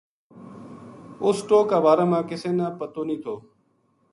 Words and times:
اُس 1.25 1.37
ٹوہ 1.47 1.61
کا 1.69 1.77
بارہ 1.83 2.05
ما 2.11 2.19
کسے 2.29 2.49
نا 2.57 2.67
پتو 2.79 3.01
نیہہ 3.07 3.21
تھو 3.23 3.35